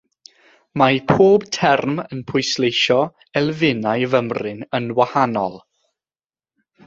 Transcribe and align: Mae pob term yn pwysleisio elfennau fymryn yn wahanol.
Mae 0.81 0.95
pob 1.09 1.43
term 1.57 1.99
yn 2.15 2.23
pwysleisio 2.31 2.97
elfennau 3.41 4.09
fymryn 4.15 4.65
yn 4.79 4.89
wahanol. 5.01 5.59